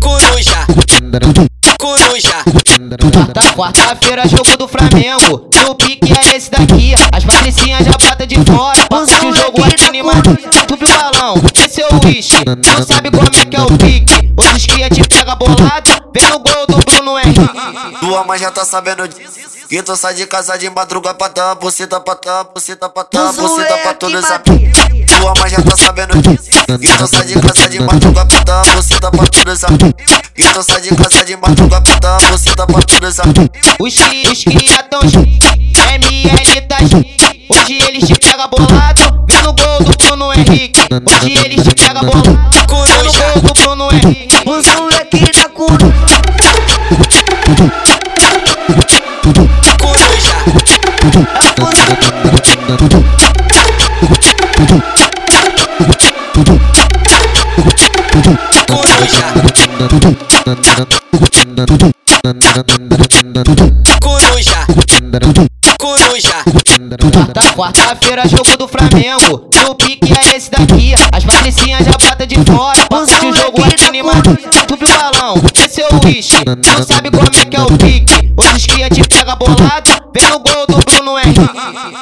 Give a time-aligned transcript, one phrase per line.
[0.00, 0.66] Coruja,
[1.78, 2.44] coruja.
[3.12, 5.48] Quarta- Quarta-feira, jogo do Flamengo.
[5.52, 6.94] E o pique é esse daqui.
[7.12, 8.86] As patricinhas já bota de fora.
[8.88, 10.36] Passa o jogo aqui animado.
[10.66, 11.34] Tu viu balão?
[11.64, 12.44] Esse é o uísque.
[12.44, 14.32] Não sabe como é que é o pique.
[14.36, 15.90] Outros cria te pega bolado.
[16.14, 17.98] Vem no gol do Bruno Henrique.
[18.00, 19.50] Tua mãe já tá sabendo disso.
[19.68, 23.32] Que tu sai de casa de madruga pra dar buceta pra dar buceta pra dar
[23.32, 24.78] buceta pra todos os amigos.
[25.20, 26.48] Tua mãe já tá sabendo disso.
[26.80, 29.28] Que tu sai de casa de madruga pra dar buceta pra
[29.68, 29.92] amigos.
[30.34, 33.48] Que tu sai de casa de madruga pra dar buceta pra os amigos.
[33.78, 36.78] Os cri- os cria tão ML tá
[37.50, 39.26] Hoje eles te pega bolado.
[39.28, 40.80] Vem no gol do Bruno Henrique.
[40.90, 42.40] Hoje eles te pega bolado.
[42.66, 44.48] Coruja, gol do Bruno Henrique.
[44.48, 45.92] Os moleque da coruja.
[49.78, 50.34] coruja.
[51.60, 51.90] Coruja,
[64.00, 64.66] coruja.
[65.78, 66.44] Coruja,
[67.00, 69.48] Quarta- Quarta-feira, jogo do Flamengo.
[69.52, 70.94] E o pique é esse daqui.
[71.12, 72.86] As patricinhas já bota de fora.
[72.86, 74.36] Passa o jogo aqui animado.
[74.66, 75.34] Tu viu balão?
[75.64, 76.44] Esse é o uísque.
[76.44, 78.32] Não sabe como é que é o pique.
[78.36, 79.90] Outros cria te pega bolado.
[80.14, 81.40] Vem no gol do Bruno Henrique.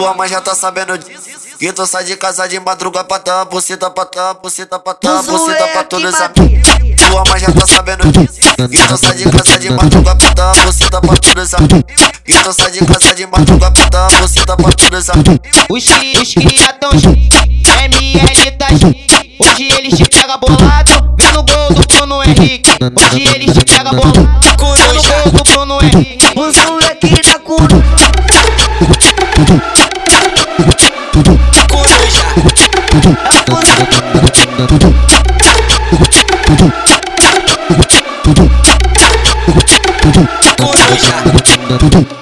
[0.00, 1.28] Tua mãe já tá sabendo disso.
[1.58, 5.22] Que tu sai de casa de madruga pra dar buceta pra dar buceta pra dar
[5.22, 6.68] buceta pra todos os amigos.
[7.06, 8.40] Tua mãe já tá sabendo disso.
[8.70, 11.82] Que tu sai de casa de madruga pra dar buceta pra todos os amigos.
[12.24, 15.38] Que tu sai de casa de madruga pra dar buceta pra todos os amigos.
[15.68, 15.84] Os
[16.80, 16.92] tão
[17.82, 18.68] ML tá
[19.38, 21.14] Hoje eles te pega bolado.
[21.18, 22.70] Vem no gol do Bruno Henrique.
[22.80, 24.28] Hoje eles te pega bolado.
[24.56, 26.29] Coruja, gol do Bruno Henrique.
[38.34, 40.54] 痛痛，加加，如果加痛痛，加
[40.96, 42.19] 加，如果加痛痛。